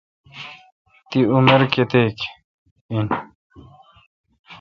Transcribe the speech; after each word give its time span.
تی 1.09 1.19
عمر 1.33 1.61
کیتیک 1.73 2.17
این۔ 2.91 3.07